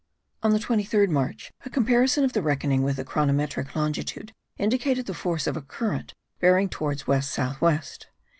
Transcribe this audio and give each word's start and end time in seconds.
On 0.41 0.49
the 0.49 0.57
23rd 0.57 1.09
March, 1.09 1.51
a 1.63 1.69
comparison 1.69 2.23
of 2.23 2.33
the 2.33 2.41
reckoning 2.41 2.81
with 2.81 2.95
the 2.95 3.03
chronometric 3.05 3.75
longitude, 3.75 4.33
indicated 4.57 5.05
the 5.05 5.13
force 5.13 5.45
of 5.45 5.55
a 5.55 5.61
current 5.61 6.15
bearing 6.39 6.69
towards 6.69 7.05
west 7.05 7.29
south 7.29 7.61
west. 7.61 8.07